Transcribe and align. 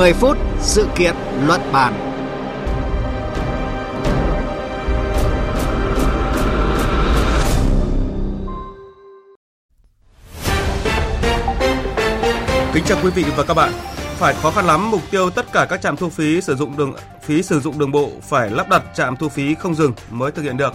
10 0.00 0.12
phút 0.12 0.38
sự 0.60 0.88
kiện 0.96 1.14
luận 1.46 1.60
bàn. 1.72 1.92
Kính 12.74 12.84
chào 12.86 12.98
quý 13.02 13.10
vị 13.10 13.24
và 13.36 13.44
các 13.44 13.54
bạn. 13.54 13.72
Phải 13.94 14.34
khó 14.34 14.50
khăn 14.50 14.66
lắm, 14.66 14.90
mục 14.90 15.00
tiêu 15.10 15.30
tất 15.30 15.46
cả 15.52 15.66
các 15.70 15.80
trạm 15.80 15.96
thu 15.96 16.08
phí 16.08 16.40
sử 16.40 16.56
dụng 16.56 16.76
đường, 16.76 16.94
phí 17.22 17.42
sử 17.42 17.60
dụng 17.60 17.78
đường 17.78 17.92
bộ 17.92 18.10
phải 18.22 18.50
lắp 18.50 18.68
đặt 18.68 18.82
trạm 18.94 19.16
thu 19.16 19.28
phí 19.28 19.54
không 19.54 19.74
dừng 19.74 19.92
mới 20.10 20.32
thực 20.32 20.42
hiện 20.42 20.56
được. 20.56 20.72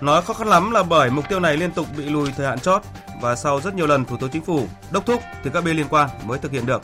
Nói 0.00 0.22
khó 0.22 0.34
khăn 0.34 0.48
lắm 0.48 0.70
là 0.70 0.82
bởi 0.82 1.10
mục 1.10 1.28
tiêu 1.28 1.40
này 1.40 1.56
liên 1.56 1.70
tục 1.70 1.86
bị 1.96 2.04
lùi 2.04 2.32
thời 2.36 2.46
hạn 2.46 2.58
chót 2.58 2.82
và 3.20 3.36
sau 3.36 3.60
rất 3.60 3.74
nhiều 3.74 3.86
lần 3.86 4.04
Thủ 4.04 4.16
tướng 4.16 4.30
Chính 4.30 4.44
phủ 4.44 4.66
đốc 4.90 5.06
thúc 5.06 5.22
từ 5.44 5.50
các 5.54 5.64
bên 5.64 5.76
liên 5.76 5.86
quan 5.90 6.08
mới 6.26 6.38
thực 6.38 6.52
hiện 6.52 6.66
được. 6.66 6.82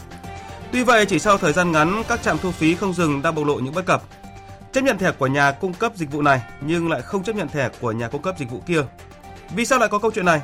Tuy 0.77 0.83
vậy, 0.83 1.07
chỉ 1.07 1.19
sau 1.19 1.39
thời 1.39 1.53
gian 1.53 1.73
ngắn, 1.73 2.03
các 2.09 2.23
trạm 2.23 2.39
thu 2.39 2.51
phí 2.51 2.75
không 2.75 2.95
dừng 2.95 3.23
đã 3.23 3.31
bộc 3.31 3.47
lộ 3.47 3.55
những 3.55 3.75
bất 3.75 3.87
cập. 3.87 4.03
Chấp 4.73 4.85
nhận 4.85 4.99
thẻ 4.99 5.13
của 5.13 5.27
nhà 5.27 5.53
cung 5.53 5.75
cấp 5.75 5.93
dịch 5.97 6.13
vụ 6.13 6.23
này 6.23 6.43
nhưng 6.61 6.91
lại 6.91 7.03
không 7.03 7.25
chấp 7.25 7.37
nhận 7.37 7.49
thẻ 7.49 7.69
của 7.81 7.93
nhà 7.93 8.09
cung 8.09 8.23
cấp 8.23 8.35
dịch 8.39 8.51
vụ 8.51 8.63
kia. 8.67 8.83
Vì 9.55 9.65
sao 9.65 9.79
lại 9.79 9.89
có 9.89 9.99
câu 9.99 10.11
chuyện 10.15 10.25
này? 10.25 10.41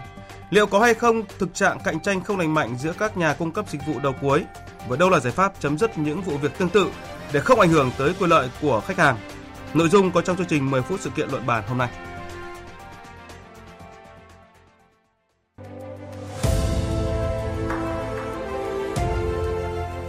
Liệu 0.51 0.67
có 0.67 0.81
hay 0.81 0.95
không 0.95 1.23
thực 1.39 1.55
trạng 1.55 1.79
cạnh 1.85 2.01
tranh 2.01 2.25
không 2.25 2.39
lành 2.39 2.55
mạnh 2.55 2.77
giữa 2.79 2.93
các 2.99 3.17
nhà 3.17 3.35
cung 3.35 3.53
cấp 3.53 3.65
dịch 3.71 3.87
vụ 3.87 3.99
đầu 4.03 4.15
cuối? 4.21 4.45
Và 4.89 4.97
đâu 4.97 5.11
là 5.11 5.21
giải 5.21 5.33
pháp 5.33 5.53
chấm 5.61 5.79
dứt 5.79 5.99
những 5.99 6.23
vụ 6.23 6.37
việc 6.37 6.59
tương 6.59 6.69
tự 6.69 6.87
để 7.33 7.41
không 7.41 7.61
ảnh 7.61 7.71
hưởng 7.71 7.91
tới 7.99 8.15
quyền 8.19 8.31
lợi 8.31 8.51
của 8.61 8.81
khách 8.87 8.99
hàng? 8.99 9.17
Nội 9.75 9.89
dung 9.89 10.11
có 10.11 10.21
trong 10.21 10.37
chương 10.37 10.47
trình 10.47 10.71
10 10.71 10.83
phút 10.83 11.01
sự 11.01 11.11
kiện 11.11 11.31
luận 11.31 11.47
bàn 11.47 11.65
hôm 11.69 11.79
nay. 11.79 11.89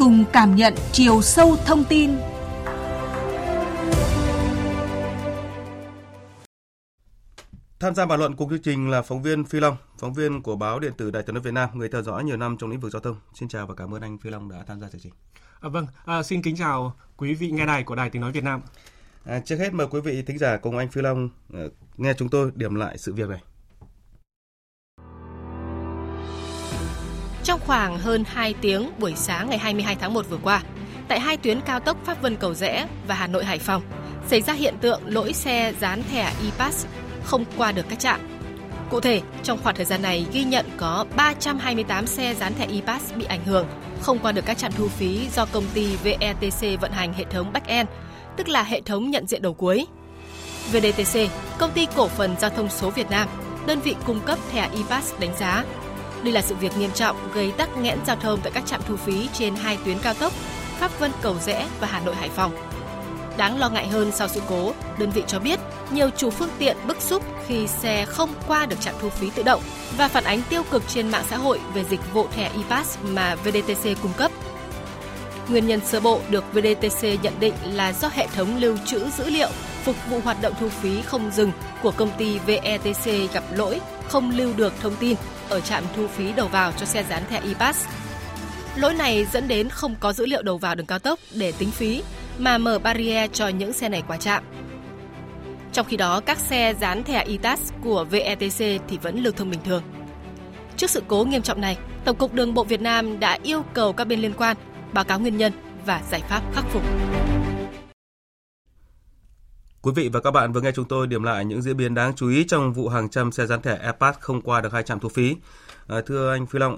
Cùng 0.03 0.25
cảm 0.33 0.55
nhận 0.55 0.73
chiều 0.91 1.21
sâu 1.21 1.55
thông 1.65 1.83
tin. 1.83 2.11
Tham 7.79 7.95
gia 7.95 8.05
bàn 8.05 8.19
luận 8.19 8.35
cùng 8.35 8.49
chương 8.49 8.61
trình 8.61 8.89
là 8.89 9.01
phóng 9.01 9.21
viên 9.21 9.43
Phi 9.43 9.59
Long, 9.59 9.77
phóng 9.99 10.13
viên 10.13 10.41
của 10.41 10.55
báo 10.55 10.79
điện 10.79 10.93
tử 10.97 11.11
Đài 11.11 11.23
tiếng 11.23 11.33
nói 11.33 11.41
Việt 11.41 11.53
Nam, 11.53 11.69
người 11.73 11.89
theo 11.89 12.01
dõi 12.01 12.23
nhiều 12.23 12.37
năm 12.37 12.57
trong 12.59 12.69
lĩnh 12.69 12.79
vực 12.79 12.91
giao 12.91 12.99
thông. 12.99 13.15
Xin 13.33 13.49
chào 13.49 13.67
và 13.67 13.75
cảm 13.75 13.93
ơn 13.93 14.01
anh 14.01 14.17
Phi 14.17 14.29
Long 14.29 14.49
đã 14.49 14.63
tham 14.67 14.79
gia 14.79 14.89
chương 14.89 15.01
trình. 15.01 15.13
À, 15.61 15.69
vâng, 15.69 15.87
à, 16.05 16.23
xin 16.23 16.41
kính 16.41 16.55
chào 16.55 16.95
quý 17.17 17.33
vị 17.33 17.51
nghe 17.51 17.65
đài 17.65 17.83
của 17.83 17.95
Đài 17.95 18.09
tiếng 18.09 18.21
nói 18.21 18.31
Việt 18.31 18.43
Nam. 18.43 18.61
À, 19.25 19.39
trước 19.45 19.57
hết 19.57 19.73
mời 19.73 19.87
quý 19.87 20.01
vị 20.01 20.21
thính 20.21 20.37
giả 20.37 20.57
cùng 20.57 20.77
anh 20.77 20.89
Phi 20.89 21.01
Long 21.01 21.29
uh, 21.65 21.73
nghe 21.97 22.13
chúng 22.13 22.29
tôi 22.29 22.51
điểm 22.55 22.75
lại 22.75 22.97
sự 22.97 23.13
việc 23.13 23.29
này. 23.29 23.41
Trong 27.44 27.59
khoảng 27.59 27.99
hơn 27.99 28.23
2 28.27 28.53
tiếng 28.61 28.91
buổi 28.99 29.13
sáng 29.16 29.49
ngày 29.49 29.58
22 29.58 29.95
tháng 29.95 30.13
1 30.13 30.25
vừa 30.30 30.38
qua, 30.44 30.61
tại 31.08 31.19
hai 31.19 31.38
tuyến 31.38 31.61
cao 31.61 31.80
tốc 31.80 31.97
Pháp 32.05 32.22
Vân 32.22 32.36
Cầu 32.36 32.53
Rẽ 32.53 32.88
và 33.08 33.16
Hà 33.16 33.27
Nội 33.27 33.45
Hải 33.45 33.59
Phòng, 33.59 33.81
xảy 34.27 34.41
ra 34.41 34.53
hiện 34.53 34.75
tượng 34.81 35.02
lỗi 35.05 35.33
xe 35.33 35.73
dán 35.80 36.03
thẻ 36.11 36.23
e-pass 36.23 36.86
không 37.23 37.45
qua 37.58 37.71
được 37.71 37.86
các 37.89 37.99
trạm. 37.99 38.19
Cụ 38.89 38.99
thể, 38.99 39.21
trong 39.44 39.59
khoảng 39.64 39.75
thời 39.75 39.86
gian 39.86 40.02
này 40.02 40.25
ghi 40.33 40.44
nhận 40.44 40.66
có 40.77 41.05
328 41.16 42.08
xe 42.08 42.33
dán 42.33 42.53
thẻ 42.53 42.67
e-pass 42.71 43.16
bị 43.16 43.25
ảnh 43.25 43.45
hưởng, 43.45 43.67
không 44.02 44.19
qua 44.19 44.31
được 44.31 44.45
các 44.45 44.58
trạm 44.58 44.71
thu 44.71 44.88
phí 44.88 45.27
do 45.36 45.45
công 45.45 45.66
ty 45.73 45.95
VETC 45.95 46.81
vận 46.81 46.91
hành 46.91 47.14
hệ 47.14 47.23
thống 47.23 47.53
back-end, 47.53 47.86
tức 48.38 48.49
là 48.49 48.64
hệ 48.64 48.81
thống 48.81 49.11
nhận 49.11 49.27
diện 49.27 49.41
đầu 49.41 49.53
cuối. 49.53 49.88
VDTC, 50.71 51.19
công 51.58 51.71
ty 51.71 51.88
cổ 51.95 52.08
phần 52.08 52.36
giao 52.39 52.49
thông 52.49 52.69
số 52.69 52.89
Việt 52.89 53.09
Nam, 53.09 53.27
đơn 53.66 53.80
vị 53.80 53.95
cung 54.05 54.19
cấp 54.19 54.39
thẻ 54.52 54.61
e-pass 54.61 55.19
đánh 55.19 55.38
giá 55.39 55.64
đây 56.23 56.33
là 56.33 56.41
sự 56.41 56.55
việc 56.55 56.77
nghiêm 56.77 56.91
trọng 56.91 57.17
gây 57.33 57.52
tắc 57.52 57.77
nghẽn 57.77 57.99
giao 58.07 58.16
thông 58.16 58.39
tại 58.43 58.52
các 58.55 58.66
trạm 58.66 58.81
thu 58.88 58.95
phí 58.95 59.29
trên 59.33 59.55
hai 59.55 59.77
tuyến 59.86 59.99
cao 59.99 60.14
tốc 60.14 60.33
Pháp 60.80 60.99
Vân 60.99 61.11
Cầu 61.21 61.36
Rẽ 61.45 61.67
và 61.80 61.87
Hà 61.87 61.99
Nội 61.99 62.15
Hải 62.15 62.30
Phòng. 62.30 62.52
Đáng 63.37 63.59
lo 63.59 63.70
ngại 63.70 63.87
hơn 63.87 64.11
sau 64.11 64.27
sự 64.27 64.42
cố, 64.49 64.73
đơn 64.98 65.09
vị 65.09 65.23
cho 65.27 65.39
biết 65.39 65.59
nhiều 65.92 66.09
chủ 66.17 66.30
phương 66.30 66.49
tiện 66.58 66.77
bức 66.87 67.02
xúc 67.02 67.23
khi 67.48 67.67
xe 67.67 68.05
không 68.05 68.30
qua 68.48 68.65
được 68.65 68.81
trạm 68.81 68.95
thu 69.02 69.09
phí 69.09 69.30
tự 69.30 69.43
động 69.43 69.61
và 69.98 70.08
phản 70.08 70.23
ánh 70.23 70.42
tiêu 70.49 70.64
cực 70.71 70.83
trên 70.87 71.11
mạng 71.11 71.23
xã 71.30 71.37
hội 71.37 71.59
về 71.73 71.83
dịch 71.83 72.14
vụ 72.14 72.27
thẻ 72.36 72.52
ePass 72.55 72.98
mà 73.03 73.36
VDTC 73.36 74.02
cung 74.02 74.14
cấp. 74.17 74.31
Nguyên 75.48 75.67
nhân 75.67 75.80
sơ 75.86 75.99
bộ 75.99 76.19
được 76.30 76.43
VDTC 76.53 77.03
nhận 77.21 77.33
định 77.39 77.53
là 77.64 77.93
do 77.93 78.09
hệ 78.14 78.27
thống 78.27 78.58
lưu 78.58 78.77
trữ 78.86 79.09
dữ 79.17 79.30
liệu 79.30 79.49
phục 79.83 79.95
vụ 80.10 80.20
hoạt 80.23 80.42
động 80.42 80.54
thu 80.60 80.70
phí 80.70 81.02
không 81.02 81.32
dừng 81.32 81.52
của 81.82 81.92
công 81.92 82.11
ty 82.17 82.39
VETC 82.39 83.33
gặp 83.33 83.44
lỗi, 83.55 83.82
không 84.08 84.32
lưu 84.38 84.54
được 84.58 84.73
thông 84.82 84.95
tin 84.95 85.17
ở 85.49 85.60
trạm 85.60 85.83
thu 85.95 86.08
phí 86.08 86.33
đầu 86.33 86.48
vào 86.48 86.71
cho 86.71 86.86
xe 86.86 87.04
dán 87.10 87.23
thẻ 87.30 87.42
ePass. 87.48 87.88
Lỗi 88.76 88.93
này 88.93 89.26
dẫn 89.26 89.48
đến 89.48 89.70
không 89.70 89.95
có 89.99 90.14
dữ 90.14 90.26
liệu 90.26 90.42
đầu 90.42 90.58
vào 90.58 90.76
đường 90.76 90.86
cao 90.86 90.99
tốc 90.99 91.20
để 91.33 91.52
tính 91.52 91.72
phí 91.72 92.04
mà 92.38 92.58
mở 92.58 92.80
barrier 92.80 93.32
cho 93.33 93.48
những 93.48 93.73
xe 93.73 93.89
này 93.89 94.04
qua 94.08 94.17
trạm. 94.17 94.43
Trong 95.73 95.86
khi 95.86 95.98
đó, 95.98 96.20
các 96.20 96.38
xe 96.38 96.73
dán 96.80 97.04
thẻ 97.04 97.26
ETAS 97.27 97.72
của 97.83 98.05
VETC 98.10 98.58
thì 98.88 98.98
vẫn 99.02 99.23
lưu 99.23 99.33
thông 99.38 99.52
bình 99.52 99.60
thường. 99.66 99.83
Trước 100.77 100.89
sự 100.89 101.04
cố 101.08 101.23
nghiêm 101.23 101.42
trọng 101.42 101.61
này, 101.61 101.77
Tổng 102.05 102.16
cục 102.16 102.33
Đường 102.33 102.54
bộ 102.54 102.64
Việt 102.64 102.82
Nam 102.82 103.20
đã 103.20 103.38
yêu 103.43 103.64
cầu 103.73 103.93
các 103.93 104.08
bên 104.08 104.20
liên 104.20 104.33
quan 104.33 104.58
báo 104.93 105.04
cáo 105.04 105.20
nguyên 105.20 105.38
nhân 105.38 105.54
và 105.86 106.02
giải 106.11 106.22
pháp 106.30 106.42
khắc 106.54 106.66
phục. 106.70 106.83
Quý 109.83 109.92
vị 109.95 110.10
và 110.10 110.20
các 110.20 110.32
bạn 110.32 110.54
vừa 110.54 110.61
nghe 110.61 110.71
chúng 110.71 110.86
tôi 110.86 111.08
điểm 111.08 111.23
lại 111.23 111.45
những 111.45 111.61
diễn 111.61 111.77
biến 111.77 111.94
đáng 111.94 112.16
chú 112.16 112.30
ý 112.30 112.44
trong 112.44 112.73
vụ 112.73 112.89
hàng 112.89 113.10
trăm 113.10 113.32
xe 113.32 113.45
gián 113.45 113.61
thẻ 113.61 113.77
EPAS 113.77 114.17
không 114.20 114.42
qua 114.42 114.61
được 114.61 114.73
hai 114.73 114.83
trạm 114.83 114.99
thu 114.99 115.10
phí. 115.10 115.36
À, 115.88 116.02
thưa 116.05 116.32
anh 116.32 116.45
Phi 116.45 116.60
Long, 116.60 116.77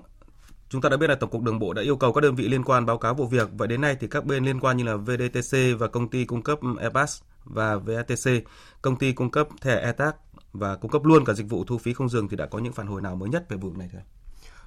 chúng 0.69 0.81
ta 0.81 0.89
đã 0.89 0.97
biết 0.97 1.09
là 1.09 1.15
Tổng 1.15 1.29
cục 1.29 1.41
Đường 1.41 1.59
bộ 1.59 1.73
đã 1.73 1.81
yêu 1.81 1.95
cầu 1.95 2.13
các 2.13 2.21
đơn 2.21 2.35
vị 2.35 2.47
liên 2.47 2.63
quan 2.63 2.85
báo 2.85 2.97
cáo 2.97 3.13
vụ 3.13 3.25
việc. 3.25 3.49
Vậy 3.57 3.67
đến 3.67 3.81
nay 3.81 3.97
thì 3.99 4.07
các 4.07 4.25
bên 4.25 4.45
liên 4.45 4.59
quan 4.59 4.77
như 4.77 4.83
là 4.83 4.95
VDTC 4.95 5.57
và 5.79 5.87
công 5.87 6.09
ty 6.09 6.25
cung 6.25 6.41
cấp 6.41 6.59
EPAS 6.79 7.21
và 7.43 7.77
VATC, 7.77 8.43
công 8.81 8.95
ty 8.95 9.11
cung 9.11 9.31
cấp 9.31 9.47
thẻ 9.61 9.79
ETAC 9.79 10.15
và 10.53 10.75
cung 10.75 10.91
cấp 10.91 11.05
luôn 11.05 11.25
cả 11.25 11.33
dịch 11.33 11.49
vụ 11.49 11.63
thu 11.63 11.77
phí 11.77 11.93
không 11.93 12.09
dừng 12.09 12.27
thì 12.29 12.37
đã 12.37 12.45
có 12.45 12.59
những 12.59 12.73
phản 12.73 12.87
hồi 12.87 13.01
nào 13.01 13.15
mới 13.15 13.29
nhất 13.29 13.49
về 13.49 13.57
vụ 13.57 13.73
này 13.77 13.89
thưa 13.93 13.99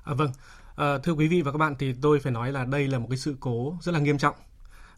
À, 0.04 0.14
vâng, 0.14 0.30
à, 0.76 0.98
thưa 0.98 1.12
quý 1.12 1.28
vị 1.28 1.42
và 1.42 1.52
các 1.52 1.58
bạn 1.58 1.74
thì 1.78 1.94
tôi 2.02 2.20
phải 2.20 2.32
nói 2.32 2.52
là 2.52 2.64
đây 2.64 2.88
là 2.88 2.98
một 2.98 3.06
cái 3.10 3.18
sự 3.18 3.36
cố 3.40 3.78
rất 3.80 3.92
là 3.92 4.00
nghiêm 4.00 4.18
trọng 4.18 4.34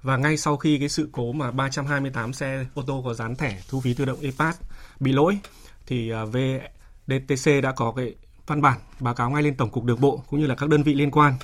và 0.03 0.17
ngay 0.17 0.37
sau 0.37 0.57
khi 0.57 0.79
cái 0.79 0.89
sự 0.89 1.09
cố 1.13 1.33
mà 1.33 1.51
328 1.51 2.33
xe 2.33 2.65
ô 2.75 2.83
tô 2.83 3.03
có 3.05 3.15
dán 3.15 3.37
thẻ 3.37 3.59
thu 3.69 3.81
phí 3.81 3.95
tự 3.95 4.05
động 4.05 4.19
EPAS 4.21 4.57
bị 5.01 5.13
lỗi 5.13 5.39
thì 5.87 6.11
à, 6.11 6.25
VDTC 6.25 7.51
đã 7.63 7.73
có 7.73 7.93
cái 7.97 8.15
văn 8.47 8.63
bản 8.63 8.79
báo 9.01 9.15
cáo 9.15 9.31
ngay 9.31 9.43
lên 9.43 9.55
Tổng 9.55 9.71
cục 9.71 9.85
Đường 9.85 10.01
bộ 10.01 10.23
cũng 10.31 10.41
như 10.41 10.47
là 10.47 10.55
các 10.55 10.69
đơn 10.69 10.83
vị 10.83 10.95
liên 10.95 11.11
quan. 11.11 11.35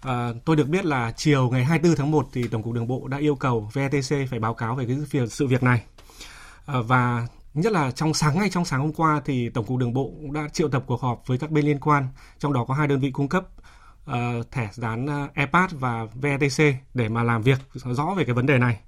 À, 0.00 0.32
tôi 0.44 0.56
được 0.56 0.68
biết 0.68 0.84
là 0.84 1.12
chiều 1.16 1.50
ngày 1.50 1.64
24 1.64 1.96
tháng 1.96 2.10
1 2.10 2.28
thì 2.32 2.48
Tổng 2.48 2.62
cục 2.62 2.74
Đường 2.74 2.88
bộ 2.88 3.08
đã 3.08 3.18
yêu 3.18 3.34
cầu 3.34 3.70
VTC 3.72 4.16
phải 4.30 4.38
báo 4.38 4.54
cáo 4.54 4.74
về 4.74 4.86
cái 4.86 5.26
sự 5.30 5.46
việc 5.46 5.62
này. 5.62 5.82
À, 6.66 6.80
và 6.80 7.26
nhất 7.54 7.72
là 7.72 7.90
trong 7.90 8.14
sáng 8.14 8.38
ngay 8.38 8.50
trong 8.50 8.64
sáng 8.64 8.80
hôm 8.80 8.92
qua 8.92 9.20
thì 9.24 9.48
Tổng 9.48 9.64
cục 9.64 9.78
Đường 9.78 9.92
bộ 9.92 10.12
cũng 10.20 10.32
đã 10.32 10.48
triệu 10.52 10.68
tập 10.68 10.84
cuộc 10.86 11.00
họp 11.00 11.22
với 11.26 11.38
các 11.38 11.50
bên 11.50 11.64
liên 11.64 11.80
quan, 11.80 12.08
trong 12.38 12.52
đó 12.52 12.64
có 12.68 12.74
hai 12.74 12.88
đơn 12.88 13.00
vị 13.00 13.10
cung 13.10 13.28
cấp 13.28 13.44
uh, 14.10 14.50
thẻ 14.50 14.68
dán 14.72 15.06
ờ, 15.06 15.24
uh, 15.24 15.34
EPAS 15.34 15.72
và 15.72 16.06
VETC 16.14 16.74
để 16.94 17.08
mà 17.08 17.22
làm 17.22 17.42
việc 17.42 17.58
rõ 17.74 18.14
về 18.16 18.24
cái 18.24 18.34
vấn 18.34 18.46
đề 18.46 18.58
này. 18.58 18.80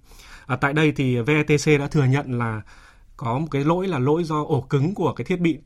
À, 0.46 0.56
tại 0.56 0.72
đây 0.72 0.92
thì 0.92 1.20
VETC 1.20 1.80
đã 1.80 1.86
thừa 1.86 2.04
nhận 2.04 2.38
là 2.38 2.62
có 3.16 3.38
một 3.38 3.46
cái 3.50 3.64
lỗi 3.64 3.88
là 3.88 3.98
lỗi 3.98 4.24
do 4.24 4.42
ổ 4.42 4.60
cứng 4.60 4.94
của 4.94 5.12
cái 5.12 5.24
thiết 5.24 5.40
bị 5.40 5.58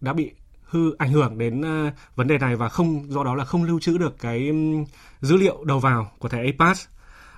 đã 0.00 0.12
bị 0.12 0.32
hư 0.64 0.96
ảnh 0.98 1.12
hưởng 1.12 1.38
đến 1.38 1.60
uh, 1.60 1.92
vấn 2.16 2.26
đề 2.26 2.38
này 2.38 2.56
và 2.56 2.68
không 2.68 3.12
do 3.12 3.24
đó 3.24 3.34
là 3.34 3.44
không 3.44 3.64
lưu 3.64 3.80
trữ 3.80 3.98
được 3.98 4.16
cái 4.20 4.48
um, 4.48 4.84
dữ 5.20 5.36
liệu 5.36 5.64
đầu 5.64 5.78
vào 5.78 6.12
của 6.18 6.28
thẻ 6.28 6.42
EPAS. 6.42 6.86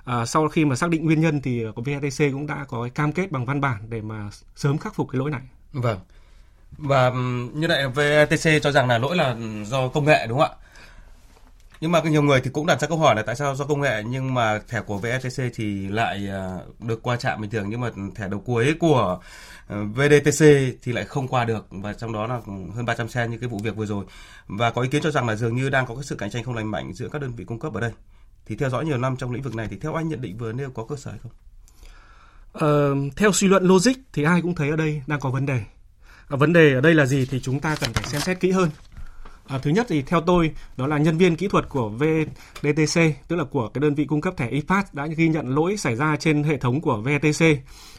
À, 0.05 0.25
sau 0.25 0.49
khi 0.49 0.65
mà 0.65 0.75
xác 0.75 0.89
định 0.89 1.05
nguyên 1.05 1.21
nhân 1.21 1.41
thì 1.41 1.65
VETC 1.85 2.31
cũng 2.31 2.47
đã 2.47 2.65
có 2.67 2.81
cái 2.81 2.89
cam 2.89 3.11
kết 3.11 3.31
bằng 3.31 3.45
văn 3.45 3.61
bản 3.61 3.89
để 3.89 4.01
mà 4.01 4.29
sớm 4.55 4.77
khắc 4.77 4.95
phục 4.95 5.07
cái 5.11 5.19
lỗi 5.19 5.31
này. 5.31 5.41
Vâng. 5.73 5.99
Và 6.77 7.09
như 7.53 7.67
vậy 7.67 7.87
VETC 7.87 8.63
cho 8.63 8.71
rằng 8.71 8.87
là 8.87 8.97
lỗi 8.97 9.15
là 9.15 9.35
do 9.65 9.87
công 9.87 10.05
nghệ 10.05 10.25
đúng 10.27 10.39
không 10.39 10.49
ạ? 10.51 10.57
Nhưng 11.83 11.91
mà 11.91 12.01
nhiều 12.01 12.21
người 12.21 12.41
thì 12.41 12.49
cũng 12.49 12.65
đặt 12.65 12.81
ra 12.81 12.87
câu 12.87 12.97
hỏi 12.97 13.15
là 13.15 13.21
tại 13.21 13.35
sao 13.35 13.55
do 13.55 13.65
công 13.65 13.81
nghệ 13.81 14.03
nhưng 14.07 14.33
mà 14.33 14.59
thẻ 14.67 14.81
của 14.81 14.97
VETC 14.97 15.53
thì 15.55 15.87
lại 15.87 16.27
ờ, 16.27 16.65
được 16.79 17.03
qua 17.03 17.17
trạm 17.17 17.41
bình 17.41 17.49
thường 17.49 17.69
nhưng 17.69 17.81
mà 17.81 17.89
thẻ 18.15 18.27
đầu 18.27 18.39
cuối 18.39 18.75
của 18.79 19.19
ờ, 19.67 19.83
VDTC 19.83 20.45
thì 20.81 20.91
lại 20.91 21.05
không 21.05 21.27
qua 21.27 21.45
được 21.45 21.67
và 21.69 21.93
trong 21.93 22.13
đó 22.13 22.27
là 22.27 22.41
hơn 22.75 22.85
300 22.85 23.09
xe 23.09 23.27
như 23.27 23.37
cái 23.37 23.49
vụ 23.49 23.57
việc 23.63 23.75
vừa 23.75 23.85
rồi 23.85 24.05
và 24.47 24.71
có 24.71 24.81
ý 24.81 24.89
kiến 24.89 25.01
cho 25.01 25.11
rằng 25.11 25.27
là 25.27 25.35
dường 25.35 25.55
như 25.55 25.69
đang 25.69 25.85
có 25.85 25.95
cái 25.95 26.03
sự 26.03 26.15
cạnh 26.15 26.29
tranh 26.29 26.43
không 26.43 26.55
lành 26.55 26.71
mạnh 26.71 26.93
giữa 26.93 27.09
các 27.09 27.21
đơn 27.21 27.31
vị 27.35 27.43
cung 27.45 27.59
cấp 27.59 27.73
ở 27.73 27.81
đây 27.81 27.91
thì 28.45 28.55
theo 28.55 28.69
dõi 28.69 28.85
nhiều 28.85 28.97
năm 28.97 29.15
trong 29.17 29.31
lĩnh 29.31 29.41
vực 29.41 29.55
này 29.55 29.67
thì 29.71 29.77
theo 29.77 29.93
anh 29.93 30.07
nhận 30.07 30.21
định 30.21 30.37
vừa 30.37 30.53
nêu 30.53 30.69
có 30.69 30.85
cơ 30.89 30.95
sở 30.95 31.11
hay 31.11 31.19
không? 31.23 31.31
Ờ, 32.53 32.95
theo 33.15 33.31
suy 33.31 33.47
luận 33.47 33.63
logic 33.63 33.93
thì 34.13 34.23
ai 34.23 34.41
cũng 34.41 34.55
thấy 34.55 34.69
ở 34.69 34.75
đây 34.75 35.01
đang 35.07 35.19
có 35.19 35.29
vấn 35.29 35.45
đề. 35.45 35.63
À, 36.27 36.35
vấn 36.35 36.53
đề 36.53 36.73
ở 36.73 36.81
đây 36.81 36.93
là 36.93 37.05
gì 37.05 37.27
thì 37.31 37.39
chúng 37.39 37.59
ta 37.59 37.75
cần 37.75 37.93
phải 37.93 38.03
xem 38.03 38.21
xét 38.21 38.39
kỹ 38.39 38.51
hơn. 38.51 38.69
À, 39.47 39.57
thứ 39.57 39.71
nhất 39.71 39.85
thì 39.89 40.01
theo 40.01 40.21
tôi 40.21 40.51
đó 40.77 40.87
là 40.87 40.97
nhân 40.97 41.17
viên 41.17 41.35
kỹ 41.35 41.47
thuật 41.47 41.69
của 41.69 41.89
VDTC 41.89 43.01
tức 43.27 43.35
là 43.35 43.43
của 43.43 43.67
cái 43.67 43.79
đơn 43.79 43.95
vị 43.95 44.05
cung 44.05 44.21
cấp 44.21 44.33
thẻ 44.37 44.49
ePass 44.49 44.93
đã 44.93 45.07
ghi 45.07 45.27
nhận 45.27 45.55
lỗi 45.55 45.77
xảy 45.77 45.95
ra 45.95 46.15
trên 46.19 46.43
hệ 46.43 46.57
thống 46.57 46.81
của 46.81 47.01
VTC. 47.01 47.45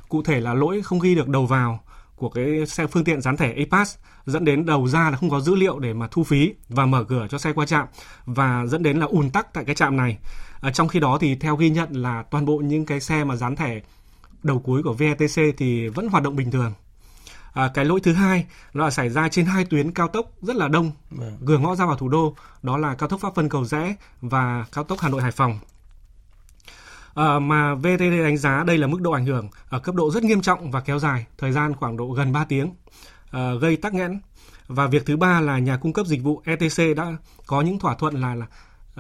Cụ 0.08 0.23
thể 0.23 0.41
là 0.41 0.55
lỗi 0.55 0.82
không 0.82 0.99
ghi 0.99 1.14
được 1.14 1.29
đầu 1.29 1.46
vào 1.46 1.81
của 2.17 2.29
cái 2.29 2.67
xe 2.67 2.87
phương 2.87 3.05
tiện 3.05 3.20
dán 3.20 3.37
thẻ 3.37 3.52
ePass 3.52 3.99
dẫn 4.26 4.44
đến 4.44 4.67
đầu 4.67 4.88
ra 4.88 5.11
là 5.11 5.17
không 5.17 5.31
có 5.31 5.41
dữ 5.41 5.55
liệu 5.55 5.79
để 5.79 5.93
mà 5.93 6.08
thu 6.11 6.25
phí 6.25 6.55
và 6.69 6.87
mở 6.87 7.05
cửa 7.05 7.26
cho 7.31 7.38
xe 7.38 7.52
qua 7.52 7.67
trạm 7.67 7.87
và 8.25 8.67
dẫn 8.67 8.82
đến 8.82 8.99
là 8.99 9.06
ùn 9.06 9.31
tắc 9.31 9.52
tại 9.52 9.64
cái 9.64 9.75
trạm 9.75 9.96
này. 9.96 10.19
À, 10.61 10.70
trong 10.70 10.88
khi 10.88 11.00
đó 11.00 11.19
thì 11.20 11.35
theo 11.35 11.56
ghi 11.56 11.70
nhận 11.70 11.93
là 11.93 12.25
toàn 12.31 12.44
bộ 12.44 12.56
những 12.56 12.87
cái 12.87 13.00
xe 13.00 13.25
mà 13.25 13.37
dán 13.37 13.56
thẻ 13.56 13.81
đầu 14.43 14.58
cuối 14.58 14.82
của 14.82 14.93
VTC 14.93 15.43
thì 15.56 15.88
vẫn 15.88 16.08
hoạt 16.08 16.23
động 16.23 16.37
bình 16.37 16.50
thường. 16.50 16.73
À, 17.54 17.70
cái 17.74 17.84
lỗi 17.84 18.00
thứ 18.02 18.12
hai 18.12 18.46
nó 18.74 18.84
là 18.84 18.90
xảy 18.90 19.08
ra 19.08 19.28
trên 19.28 19.46
hai 19.46 19.64
tuyến 19.64 19.92
cao 19.92 20.08
tốc 20.08 20.30
rất 20.42 20.56
là 20.56 20.68
đông, 20.68 20.92
Vâng. 21.10 21.38
cửa 21.46 21.58
ngõ 21.58 21.74
ra 21.74 21.86
vào 21.86 21.96
thủ 21.96 22.08
đô, 22.08 22.34
đó 22.62 22.76
là 22.76 22.94
cao 22.94 23.08
tốc 23.08 23.20
Pháp 23.20 23.34
Vân 23.34 23.48
Cầu 23.48 23.64
Rẽ 23.64 23.94
và 24.20 24.64
cao 24.72 24.84
tốc 24.84 24.98
Hà 25.00 25.08
Nội 25.08 25.22
Hải 25.22 25.30
Phòng. 25.30 25.58
À, 27.14 27.38
mà 27.38 27.74
VTT 27.74 28.00
đánh 28.24 28.36
giá 28.36 28.64
đây 28.66 28.78
là 28.78 28.86
mức 28.86 29.00
độ 29.00 29.10
ảnh 29.12 29.26
hưởng 29.26 29.48
ở 29.68 29.78
cấp 29.78 29.94
độ 29.94 30.10
rất 30.10 30.22
nghiêm 30.22 30.40
trọng 30.40 30.70
và 30.70 30.80
kéo 30.80 30.98
dài, 30.98 31.26
thời 31.38 31.52
gian 31.52 31.74
khoảng 31.74 31.96
độ 31.96 32.06
gần 32.06 32.32
3 32.32 32.44
tiếng, 32.44 32.74
à, 33.30 33.50
gây 33.60 33.76
tắc 33.76 33.94
nghẽn. 33.94 34.20
Và 34.68 34.86
việc 34.86 35.06
thứ 35.06 35.16
ba 35.16 35.40
là 35.40 35.58
nhà 35.58 35.76
cung 35.76 35.92
cấp 35.92 36.06
dịch 36.06 36.22
vụ 36.22 36.42
ETC 36.44 36.96
đã 36.96 37.16
có 37.46 37.60
những 37.60 37.78
thỏa 37.78 37.94
thuận 37.94 38.20
là, 38.20 38.34
là 38.34 38.46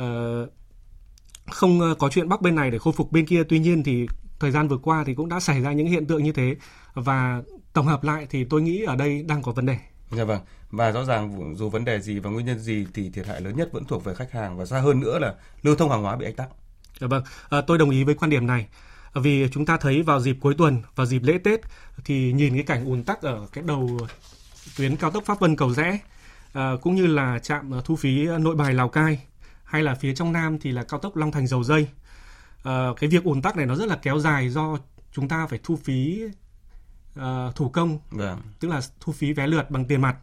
uh, 0.00 0.48
không 1.50 1.80
ờ, 1.80 1.94
có 1.98 2.08
chuyện 2.08 2.28
bắc 2.28 2.40
bên 2.40 2.54
này 2.54 2.70
để 2.70 2.78
khôi 2.78 2.92
phục 2.92 3.12
bên 3.12 3.26
kia. 3.26 3.42
Tuy 3.48 3.58
nhiên 3.58 3.82
thì 3.82 4.06
thời 4.40 4.50
gian 4.50 4.68
vừa 4.68 4.78
qua 4.78 5.04
thì 5.06 5.14
cũng 5.14 5.28
đã 5.28 5.40
xảy 5.40 5.60
ra 5.60 5.72
những 5.72 5.86
hiện 5.86 6.06
tượng 6.06 6.24
như 6.24 6.32
thế 6.32 6.56
và 6.94 7.42
tổng 7.74 7.86
hợp 7.86 8.04
lại 8.04 8.26
thì 8.30 8.44
tôi 8.44 8.62
nghĩ 8.62 8.82
ở 8.82 8.96
đây 8.96 9.22
đang 9.22 9.42
có 9.42 9.52
vấn 9.52 9.66
đề. 9.66 9.78
Dạ 10.10 10.24
vâng. 10.24 10.40
Và 10.70 10.90
rõ 10.90 11.04
ràng 11.04 11.54
dù 11.56 11.70
vấn 11.70 11.84
đề 11.84 12.00
gì 12.00 12.18
và 12.18 12.30
nguyên 12.30 12.46
nhân 12.46 12.58
gì 12.58 12.86
thì 12.94 13.10
thiệt 13.10 13.26
hại 13.26 13.40
lớn 13.40 13.56
nhất 13.56 13.68
vẫn 13.72 13.84
thuộc 13.84 14.04
về 14.04 14.14
khách 14.14 14.32
hàng 14.32 14.58
và 14.58 14.66
xa 14.66 14.80
hơn 14.80 15.00
nữa 15.00 15.18
là 15.18 15.34
lưu 15.62 15.76
thông 15.76 15.90
hàng 15.90 16.02
hóa 16.02 16.16
bị 16.16 16.24
ách 16.24 16.36
tắc. 16.36 16.48
Dạ 17.00 17.06
vâng, 17.06 17.24
à, 17.50 17.60
tôi 17.60 17.78
đồng 17.78 17.90
ý 17.90 18.04
với 18.04 18.14
quan 18.14 18.30
điểm 18.30 18.46
này. 18.46 18.66
Vì 19.14 19.48
chúng 19.52 19.66
ta 19.66 19.76
thấy 19.76 20.02
vào 20.02 20.20
dịp 20.20 20.36
cuối 20.40 20.54
tuần 20.58 20.82
và 20.94 21.04
dịp 21.04 21.22
lễ 21.22 21.38
Tết 21.44 21.60
thì 22.04 22.32
nhìn 22.32 22.54
cái 22.54 22.62
cảnh 22.62 22.84
ùn 22.84 23.04
tắc 23.04 23.22
ở 23.22 23.46
cái 23.52 23.64
đầu 23.66 23.98
tuyến 24.76 24.96
cao 24.96 25.10
tốc 25.10 25.24
Pháp 25.24 25.40
Vân 25.40 25.56
Cầu 25.56 25.70
Rẽ 25.70 25.98
à, 26.52 26.72
cũng 26.82 26.94
như 26.94 27.06
là 27.06 27.38
trạm 27.38 27.72
thu 27.84 27.96
phí 27.96 28.26
Nội 28.26 28.56
Bài 28.56 28.74
Lào 28.74 28.88
Cai 28.88 29.20
hay 29.64 29.82
là 29.82 29.94
phía 29.94 30.14
trong 30.14 30.32
Nam 30.32 30.58
thì 30.58 30.72
là 30.72 30.82
cao 30.82 31.00
tốc 31.00 31.16
Long 31.16 31.32
Thành 31.32 31.46
Dầu 31.46 31.64
Dây. 31.64 31.88
À, 32.64 32.88
cái 33.00 33.10
việc 33.10 33.24
ùn 33.24 33.42
tắc 33.42 33.56
này 33.56 33.66
nó 33.66 33.76
rất 33.76 33.88
là 33.88 33.96
kéo 34.02 34.18
dài 34.18 34.48
do 34.48 34.78
chúng 35.12 35.28
ta 35.28 35.46
phải 35.46 35.58
thu 35.62 35.76
phí 35.84 36.22
à, 37.16 37.50
thủ 37.54 37.68
công, 37.68 37.98
Vâng. 38.10 38.38
tức 38.60 38.68
là 38.68 38.80
thu 39.00 39.12
phí 39.12 39.32
vé 39.32 39.46
lượt 39.46 39.70
bằng 39.70 39.84
tiền 39.84 40.00
mặt. 40.00 40.16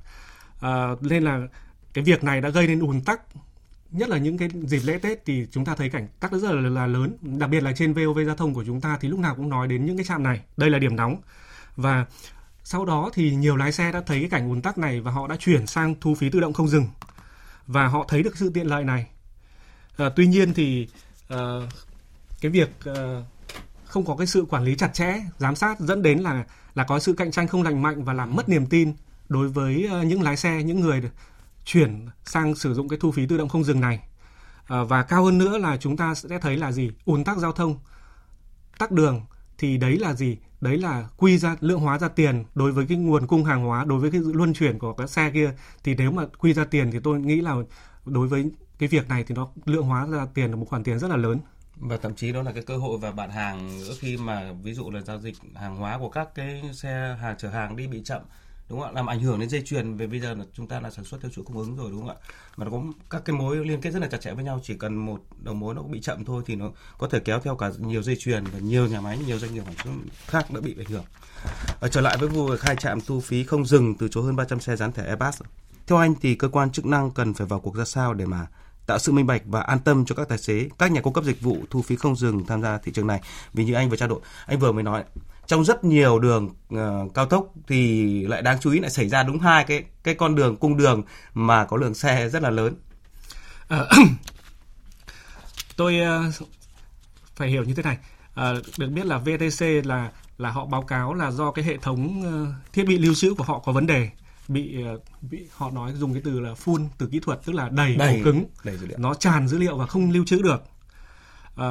À, 0.62 0.88
nên 1.02 1.24
là 1.24 1.40
cái 1.94 2.04
việc 2.04 2.24
này 2.24 2.42
đã 2.42 2.50
gây 2.50 2.68
nên 2.68 2.80
ùn 2.80 3.02
tắc 3.02 3.22
nhất 3.92 4.10
là 4.10 4.18
những 4.18 4.38
cái 4.38 4.50
dịp 4.64 4.82
lễ 4.84 4.98
Tết 4.98 5.26
thì 5.26 5.48
chúng 5.52 5.66
ta 5.66 5.76
thấy 5.76 5.90
cảnh 5.90 6.08
tắc 6.20 6.32
rất 6.32 6.52
là, 6.52 6.70
là 6.70 6.88
lớn, 6.88 7.18
đặc 7.22 7.50
biệt 7.50 7.64
là 7.64 7.74
trên 7.74 7.94
VOV 7.94 8.20
giao 8.26 8.36
thông 8.36 8.54
của 8.54 8.64
chúng 8.66 8.82
ta 8.82 8.98
thì 9.02 9.08
lúc 9.08 9.20
nào 9.20 9.36
cũng 9.36 9.50
nói 9.50 9.68
đến 9.68 9.86
những 9.86 9.98
cái 9.98 10.06
trạm 10.06 10.24
này, 10.24 10.42
đây 10.58 10.70
là 10.70 10.80
điểm 10.80 10.96
nóng. 10.96 11.22
Và 11.76 12.06
sau 12.64 12.86
đó 12.86 13.10
thì 13.14 13.36
nhiều 13.36 13.56
lái 13.56 13.72
xe 13.72 13.92
đã 13.92 14.02
thấy 14.06 14.20
cái 14.20 14.30
cảnh 14.30 14.50
ùn 14.50 14.62
tắc 14.62 14.78
này 14.78 15.02
và 15.02 15.12
họ 15.12 15.28
đã 15.28 15.36
chuyển 15.36 15.68
sang 15.68 15.96
thu 16.02 16.16
phí 16.16 16.30
tự 16.30 16.40
động 16.40 16.54
không 16.54 16.68
dừng 16.68 16.88
và 17.68 17.88
họ 17.88 18.06
thấy 18.08 18.24
được 18.24 18.38
sự 18.38 18.52
tiện 18.54 18.68
lợi 18.68 18.84
này. 18.84 19.08
À, 19.98 20.10
tuy 20.16 20.28
nhiên 20.28 20.54
thì 20.54 20.88
uh, 21.34 21.38
cái 22.42 22.52
việc 22.52 22.70
uh, 22.90 22.96
không 23.92 24.06
có 24.06 24.16
cái 24.16 24.28
sự 24.28 24.46
quản 24.50 24.64
lý 24.64 24.76
chặt 24.76 24.94
chẽ, 24.94 25.22
giám 25.38 25.56
sát 25.56 25.80
dẫn 25.80 26.02
đến 26.02 26.20
là 26.20 26.46
là 26.76 26.84
có 26.84 27.00
sự 27.00 27.14
cạnh 27.14 27.32
tranh 27.32 27.48
không 27.48 27.64
lành 27.64 27.82
mạnh 27.82 28.04
và 28.04 28.14
làm 28.14 28.36
mất 28.36 28.50
niềm 28.50 28.66
tin 28.66 28.94
đối 29.30 29.50
với 29.50 29.88
ờ, 29.92 30.04
những 30.04 30.22
lái 30.22 30.38
xe, 30.38 30.64
những 30.64 30.80
người 30.80 31.02
chuyển 31.66 32.08
sang 32.26 32.56
sử 32.56 32.74
dụng 32.74 32.90
cái 32.90 33.00
thu 33.02 33.12
phí 33.12 33.28
tự 33.28 33.38
động 33.38 33.50
không 33.50 33.64
dừng 33.64 33.82
này. 33.82 34.00
À, 34.66 34.84
và 34.84 35.04
cao 35.04 35.24
hơn 35.24 35.38
nữa 35.38 35.58
là 35.58 35.78
chúng 35.78 35.98
ta 35.98 36.16
sẽ 36.16 36.40
thấy 36.40 36.58
là 36.58 36.72
gì? 36.72 36.92
ùn 37.06 37.24
tắc 37.24 37.38
giao 37.38 37.52
thông, 37.52 37.80
tắc 38.78 38.92
đường 38.92 39.22
thì 39.58 39.78
đấy 39.78 39.98
là 40.00 40.14
gì? 40.14 40.38
Đấy 40.62 40.78
là 40.78 41.08
quy 41.18 41.38
ra 41.38 41.56
lượng 41.60 41.80
hóa 41.80 42.00
ra 42.00 42.08
tiền 42.08 42.44
đối 42.56 42.72
với 42.72 42.86
cái 42.86 42.98
nguồn 42.98 43.28
cung 43.28 43.44
hàng 43.44 43.64
hóa, 43.64 43.86
đối 43.86 44.00
với 44.00 44.12
cái 44.12 44.22
luân 44.34 44.54
chuyển 44.54 44.80
của 44.80 44.94
các 44.94 45.10
xe 45.10 45.32
kia 45.34 45.54
thì 45.84 45.96
nếu 45.96 46.12
mà 46.12 46.26
quy 46.40 46.54
ra 46.54 46.66
tiền 46.66 46.92
thì 46.92 47.00
tôi 47.04 47.20
nghĩ 47.20 47.42
là 47.42 47.56
đối 48.06 48.28
với 48.28 48.52
cái 48.80 48.90
việc 48.90 49.10
này 49.10 49.24
thì 49.24 49.36
nó 49.36 49.48
lượng 49.66 49.86
hóa 49.86 50.08
ra 50.08 50.26
tiền 50.34 50.50
là 50.50 50.56
một 50.56 50.66
khoản 50.70 50.84
tiền 50.84 51.00
rất 51.00 51.08
là 51.08 51.18
lớn 51.18 51.40
và 51.82 51.98
thậm 51.98 52.16
chí 52.16 52.32
đó 52.32 52.42
là 52.42 52.52
cái 52.52 52.64
cơ 52.64 52.78
hội 52.78 52.98
và 52.98 53.12
bạn 53.12 53.30
hàng 53.30 53.80
nữa 53.80 53.94
khi 54.00 54.18
mà 54.18 54.52
ví 54.64 54.74
dụ 54.74 54.92
là 54.92 55.02
giao 55.02 55.20
dịch 55.20 55.36
hàng 55.56 55.76
hóa 55.76 55.98
của 55.98 56.10
các 56.10 56.36
cái 56.36 56.62
xe 56.74 57.18
hàng, 57.22 57.36
chở 57.38 57.50
hàng 57.50 57.76
đi 57.76 57.88
bị 57.88 58.02
chậm, 58.06 58.22
đúng 58.70 58.80
không 58.80 58.88
ạ? 58.88 58.92
Làm 58.96 59.06
ảnh 59.06 59.20
hưởng 59.20 59.40
đến 59.40 59.50
dây 59.50 59.62
chuyền 59.66 59.98
về 59.98 60.08
bây 60.08 60.20
giờ 60.20 60.34
là 60.34 60.46
chúng 60.54 60.68
ta 60.68 60.80
là 60.80 60.92
sản 60.92 61.06
xuất 61.06 61.22
theo 61.22 61.32
chuỗi 61.32 61.46
cung 61.46 61.58
ứng 61.58 61.76
rồi, 61.76 61.92
đúng 61.92 62.00
không 62.00 62.10
ạ? 62.10 62.16
Mà 62.58 62.66
nó 62.66 62.72
có 62.72 62.84
các 63.10 63.22
cái 63.26 63.36
mối 63.36 63.66
liên 63.66 63.82
kết 63.82 63.92
rất 63.92 64.00
là 64.00 64.08
chặt 64.08 64.22
chẽ 64.22 64.34
với 64.34 64.44
nhau, 64.44 64.60
chỉ 64.64 64.74
cần 64.74 64.96
một 64.96 65.22
đầu 65.44 65.54
mối 65.54 65.76
nó 65.76 65.82
bị 65.82 66.02
chậm 66.02 66.26
thôi 66.26 66.44
thì 66.46 66.56
nó 66.56 66.72
có 66.98 67.08
thể 67.08 67.20
kéo 67.20 67.40
theo 67.40 67.56
cả 67.56 67.70
nhiều 67.78 68.04
dây 68.04 68.16
chuyền 68.20 68.44
và 68.44 68.60
nhiều 68.60 68.88
nhà 68.88 69.02
máy, 69.02 69.18
nhiều 69.18 69.40
doanh 69.40 69.54
nghiệp 69.54 69.64
khác 70.26 70.52
đã 70.52 70.62
bị 70.62 70.76
ảnh 70.78 70.90
hưởng. 70.90 71.06
Ở 71.80 71.88
trở 71.88 72.02
lại 72.02 72.18
với 72.18 72.30
vụ 72.30 72.56
khai 72.60 72.76
trạm 72.76 73.02
thu 73.02 73.20
phí 73.20 73.44
không 73.44 73.66
dừng 73.66 73.96
từ 73.96 74.08
chỗ 74.12 74.22
hơn 74.22 74.36
300 74.36 74.60
xe 74.60 74.76
dán 74.76 74.92
thẻ 74.92 75.06
Airbus. 75.06 75.42
Theo 75.88 75.98
anh 75.98 76.16
thì 76.22 76.36
cơ 76.36 76.48
quan 76.48 76.72
chức 76.72 76.86
năng 76.86 77.12
cần 77.12 77.34
phải 77.34 77.48
vào 77.48 77.60
cuộc 77.60 77.76
ra 77.76 77.86
sao 77.86 78.14
để 78.14 78.26
mà 78.26 78.48
tạo 78.86 79.00
sự 79.00 79.12
minh 79.12 79.28
bạch 79.28 79.42
và 79.46 79.62
an 79.62 79.80
tâm 79.80 80.06
cho 80.06 80.16
các 80.16 80.30
tài 80.30 80.38
xế, 80.38 80.70
các 80.80 80.92
nhà 80.92 81.02
cung 81.02 81.14
cấp 81.14 81.24
dịch 81.24 81.42
vụ 81.42 81.58
thu 81.70 81.82
phí 81.82 81.96
không 81.96 82.16
dừng 82.16 82.46
tham 82.46 82.62
gia 82.62 82.78
thị 82.78 82.92
trường 82.92 83.08
này. 83.08 83.22
Vì 83.54 83.66
như 83.66 83.74
anh 83.74 83.90
vừa 83.90 83.98
trao 83.98 84.10
đổi, 84.10 84.20
anh 84.46 84.60
vừa 84.60 84.72
mới 84.72 84.84
nói 84.84 85.04
trong 85.52 85.66
rất 85.66 85.84
nhiều 85.84 86.20
đường 86.20 86.50
uh, 86.74 87.14
cao 87.14 87.26
tốc 87.26 87.54
thì 87.68 88.28
lại 88.28 88.42
đáng 88.42 88.58
chú 88.62 88.72
ý 88.72 88.80
lại 88.80 88.90
xảy 88.90 89.10
ra 89.10 89.24
đúng 89.24 89.40
hai 89.40 89.64
cái 89.64 89.84
cái 90.04 90.14
con 90.14 90.36
đường 90.36 90.56
cung 90.56 90.78
đường 90.78 91.04
mà 91.34 91.66
có 91.66 91.78
lượng 91.78 91.94
xe 91.94 92.30
rất 92.30 92.42
là 92.42 92.50
lớn. 92.50 92.76
À, 93.68 93.86
tôi 95.78 96.00
uh, 96.30 96.34
phải 97.36 97.50
hiểu 97.50 97.64
như 97.64 97.74
thế 97.74 97.84
này. 97.84 97.98
À, 98.36 98.54
được 98.78 98.88
biết 98.88 99.06
là 99.06 99.18
VTC 99.18 99.86
là 99.86 100.12
là 100.38 100.52
họ 100.52 100.66
báo 100.66 100.82
cáo 100.82 101.14
là 101.14 101.32
do 101.32 101.52
cái 101.52 101.66
hệ 101.66 101.78
thống 101.78 102.22
uh, 102.22 102.74
thiết 102.74 102.84
bị 102.88 102.98
lưu 102.98 103.14
trữ 103.16 103.34
của 103.34 103.44
họ 103.44 103.60
có 103.60 103.72
vấn 103.72 103.88
đề 103.88 104.10
bị 104.48 104.76
bị 105.22 105.48
họ 105.52 105.72
nói 105.72 105.94
dùng 105.94 106.14
cái 106.14 106.22
từ 106.26 106.40
là 106.40 106.54
full 106.54 106.88
từ 106.98 107.08
kỹ 107.08 107.20
thuật 107.20 107.40
tức 107.46 107.54
là 107.54 107.70
đầy, 107.70 107.96
đầy 107.96 108.18
ổ 108.18 108.24
cứng. 108.24 108.46
đầy 108.64 108.78
dữ 108.78 108.88
liệu. 108.88 108.98
nó 108.98 109.14
tràn 109.14 109.48
dữ 109.48 109.58
liệu 109.58 109.78
và 109.78 109.86
không 109.88 110.12
lưu 110.12 110.26
trữ 110.26 110.42
được. 110.42 110.64
À, 111.56 111.68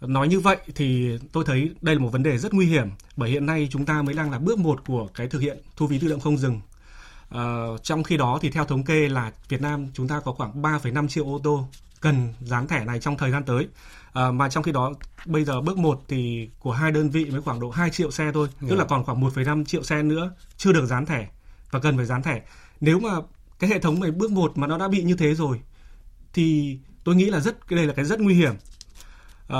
nói 0.00 0.28
như 0.28 0.40
vậy 0.40 0.56
thì 0.74 1.18
tôi 1.32 1.44
thấy 1.46 1.70
đây 1.80 1.94
là 1.94 2.00
một 2.00 2.08
vấn 2.08 2.22
đề 2.22 2.38
rất 2.38 2.54
nguy 2.54 2.66
hiểm 2.66 2.90
bởi 3.16 3.30
hiện 3.30 3.46
nay 3.46 3.68
chúng 3.70 3.84
ta 3.84 4.02
mới 4.02 4.14
đang 4.14 4.30
là 4.30 4.38
bước 4.38 4.58
một 4.58 4.86
của 4.86 5.08
cái 5.14 5.28
thực 5.28 5.38
hiện 5.38 5.58
thu 5.76 5.88
phí 5.88 5.98
tự 5.98 6.08
động 6.08 6.20
không 6.20 6.38
dừng. 6.38 6.60
À, 7.28 7.66
trong 7.82 8.02
khi 8.02 8.16
đó 8.16 8.38
thì 8.42 8.50
theo 8.50 8.64
thống 8.64 8.84
kê 8.84 9.08
là 9.08 9.32
Việt 9.48 9.60
Nam 9.60 9.86
chúng 9.94 10.08
ta 10.08 10.20
có 10.20 10.32
khoảng 10.32 10.62
3,5 10.62 11.08
triệu 11.08 11.24
ô 11.24 11.40
tô 11.44 11.68
cần 12.00 12.34
dán 12.40 12.68
thẻ 12.68 12.84
này 12.84 13.00
trong 13.00 13.16
thời 13.16 13.30
gian 13.30 13.44
tới. 13.44 13.68
À, 14.12 14.30
mà 14.30 14.48
trong 14.48 14.62
khi 14.62 14.72
đó 14.72 14.92
bây 15.26 15.44
giờ 15.44 15.60
bước 15.60 15.78
một 15.78 16.02
thì 16.08 16.50
của 16.58 16.72
hai 16.72 16.92
đơn 16.92 17.10
vị 17.10 17.24
mới 17.24 17.40
khoảng 17.40 17.60
độ 17.60 17.70
2 17.70 17.90
triệu 17.90 18.10
xe 18.10 18.30
thôi 18.34 18.48
yeah. 18.60 18.70
tức 18.70 18.76
là 18.76 18.84
còn 18.84 19.04
khoảng 19.04 19.20
1,5 19.20 19.64
triệu 19.64 19.82
xe 19.82 20.02
nữa 20.02 20.30
chưa 20.56 20.72
được 20.72 20.86
dán 20.86 21.06
thẻ 21.06 21.28
và 21.72 21.80
cần 21.80 21.96
phải 21.96 22.06
dán 22.06 22.22
thẻ. 22.22 22.42
Nếu 22.80 23.00
mà 23.00 23.10
cái 23.58 23.70
hệ 23.70 23.78
thống 23.78 24.00
này 24.00 24.10
bước 24.10 24.30
một 24.30 24.58
mà 24.58 24.66
nó 24.66 24.78
đã 24.78 24.88
bị 24.88 25.02
như 25.02 25.16
thế 25.16 25.34
rồi 25.34 25.60
thì 26.32 26.78
tôi 27.04 27.16
nghĩ 27.16 27.24
là 27.24 27.40
rất 27.40 27.68
cái 27.68 27.76
đây 27.76 27.86
là 27.86 27.92
cái 27.94 28.04
rất 28.04 28.20
nguy 28.20 28.34
hiểm. 28.34 28.54
À, 29.48 29.58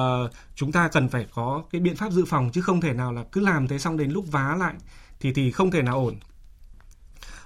chúng 0.55 0.73
ta 0.73 0.89
cần 0.89 1.09
phải 1.09 1.27
có 1.35 1.63
cái 1.71 1.81
biện 1.81 1.97
pháp 1.97 2.13
dự 2.13 2.25
phòng 2.25 2.51
chứ 2.53 2.61
không 2.61 2.81
thể 2.81 2.93
nào 2.93 3.13
là 3.13 3.25
cứ 3.33 3.41
làm 3.41 3.69
thế 3.69 3.79
xong 3.79 3.97
đến 3.97 4.11
lúc 4.11 4.25
vá 4.31 4.57
lại 4.59 4.75
thì 5.21 5.33
thì 5.33 5.51
không 5.51 5.71
thể 5.71 5.83
nào 5.83 5.95
ổn. 5.95 6.15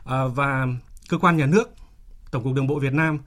À, 0.04 0.26
và 0.26 0.66
cơ 1.08 1.18
quan 1.18 1.36
nhà 1.36 1.46
nước, 1.46 1.70
Tổng 2.30 2.44
cục 2.44 2.54
Đường 2.54 2.66
bộ 2.66 2.78
Việt 2.78 2.92
Nam 2.92 3.18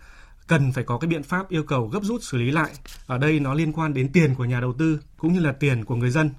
cần 0.48 0.72
phải 0.72 0.84
có 0.84 0.98
cái 0.98 1.08
biện 1.08 1.24
pháp 1.24 1.50
yêu 1.50 1.64
cầu 1.64 1.88
gấp 1.88 2.04
rút 2.04 2.24
xử 2.24 2.38
lý 2.38 2.52
lại. 2.52 2.72
Ở 3.08 3.18
đây 3.18 3.40
nó 3.40 3.54
liên 3.54 3.74
quan 3.74 3.94
đến 3.94 4.12
tiền 4.12 4.36
của 4.36 4.46
nhà 4.46 4.60
đầu 4.60 4.74
tư 4.74 5.00
cũng 5.18 5.34
như 5.34 5.40
là 5.40 5.52
tiền 5.52 5.86
của 5.86 5.96
người 5.96 6.12
dân. 6.12 6.32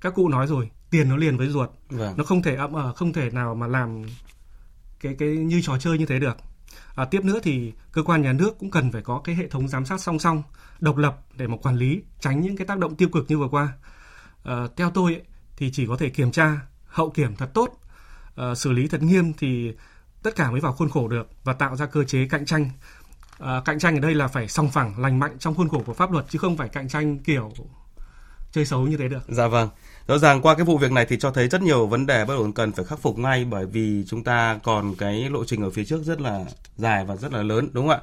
Các 0.00 0.14
cụ 0.14 0.28
nói 0.28 0.46
rồi, 0.46 0.70
tiền 0.96 1.08
nó 1.08 1.16
liền 1.16 1.36
với 1.36 1.48
ruột. 1.48 1.70
Vâng. 1.90 2.14
nó 2.16 2.24
không 2.24 2.42
thể 2.42 2.56
ậm 2.56 2.72
ở 2.72 2.92
không 2.92 3.12
thể 3.12 3.30
nào 3.30 3.54
mà 3.54 3.66
làm 3.66 4.04
cái 5.00 5.14
cái 5.18 5.28
như 5.28 5.60
trò 5.62 5.78
chơi 5.78 5.98
như 5.98 6.06
thế 6.06 6.18
được. 6.18 6.36
À, 6.94 7.04
tiếp 7.04 7.24
nữa 7.24 7.40
thì 7.42 7.72
cơ 7.92 8.02
quan 8.02 8.22
nhà 8.22 8.32
nước 8.32 8.58
cũng 8.58 8.70
cần 8.70 8.92
phải 8.92 9.02
có 9.02 9.20
cái 9.24 9.34
hệ 9.34 9.48
thống 9.48 9.68
giám 9.68 9.86
sát 9.86 10.00
song 10.00 10.18
song 10.18 10.42
độc 10.80 10.96
lập 10.96 11.18
để 11.36 11.46
mà 11.46 11.56
quản 11.56 11.76
lý 11.76 12.02
tránh 12.20 12.40
những 12.40 12.56
cái 12.56 12.66
tác 12.66 12.78
động 12.78 12.96
tiêu 12.96 13.08
cực 13.08 13.24
như 13.28 13.38
vừa 13.38 13.48
qua. 13.48 13.72
À, 14.44 14.66
theo 14.76 14.90
tôi 14.90 15.14
ấy, 15.14 15.22
thì 15.56 15.70
chỉ 15.72 15.86
có 15.86 15.96
thể 15.96 16.08
kiểm 16.08 16.32
tra 16.32 16.60
hậu 16.86 17.10
kiểm 17.10 17.36
thật 17.36 17.50
tốt 17.54 17.80
à, 18.36 18.54
xử 18.54 18.72
lý 18.72 18.88
thật 18.88 19.02
nghiêm 19.02 19.32
thì 19.32 19.72
tất 20.22 20.36
cả 20.36 20.50
mới 20.50 20.60
vào 20.60 20.72
khuôn 20.72 20.90
khổ 20.90 21.08
được 21.08 21.28
và 21.44 21.52
tạo 21.52 21.76
ra 21.76 21.86
cơ 21.86 22.04
chế 22.04 22.28
cạnh 22.30 22.46
tranh. 22.46 22.70
À, 23.38 23.62
cạnh 23.64 23.78
tranh 23.78 23.96
ở 23.96 24.00
đây 24.00 24.14
là 24.14 24.28
phải 24.28 24.48
song 24.48 24.70
phẳng 24.70 25.00
lành 25.00 25.18
mạnh 25.18 25.36
trong 25.38 25.54
khuôn 25.54 25.68
khổ 25.68 25.82
của 25.86 25.94
pháp 25.94 26.12
luật 26.12 26.24
chứ 26.28 26.38
không 26.38 26.56
phải 26.56 26.68
cạnh 26.68 26.88
tranh 26.88 27.18
kiểu 27.18 27.52
chơi 28.56 28.64
xấu 28.64 28.86
như 28.86 28.96
thế 28.96 29.08
được. 29.08 29.22
Dạ 29.28 29.46
vâng. 29.46 29.68
Rõ 30.08 30.18
ràng 30.18 30.42
qua 30.42 30.54
cái 30.54 30.64
vụ 30.64 30.78
việc 30.78 30.92
này 30.92 31.06
thì 31.08 31.16
cho 31.16 31.30
thấy 31.30 31.48
rất 31.48 31.62
nhiều 31.62 31.86
vấn 31.86 32.06
đề 32.06 32.24
bất 32.24 32.34
ổn 32.34 32.52
cần 32.52 32.72
phải 32.72 32.84
khắc 32.84 32.98
phục 32.98 33.18
ngay 33.18 33.44
bởi 33.44 33.66
vì 33.66 34.04
chúng 34.08 34.24
ta 34.24 34.58
còn 34.64 34.94
cái 34.94 35.30
lộ 35.30 35.44
trình 35.44 35.62
ở 35.62 35.70
phía 35.70 35.84
trước 35.84 36.04
rất 36.04 36.20
là 36.20 36.44
dài 36.76 37.04
và 37.04 37.16
rất 37.16 37.32
là 37.32 37.42
lớn 37.42 37.68
đúng 37.72 37.88
không 37.88 37.96
ạ? 37.96 38.02